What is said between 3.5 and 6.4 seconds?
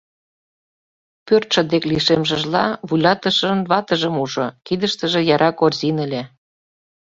ватыжым ужо, кидыштыже яра корзин ыле.